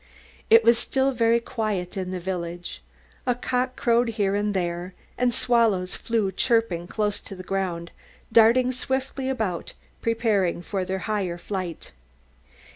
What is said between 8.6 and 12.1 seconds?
swiftly about preparing for their higher flight.